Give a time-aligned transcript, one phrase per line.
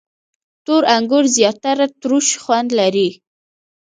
[0.65, 3.09] •تور انګور زیاتره تروش خوند لري.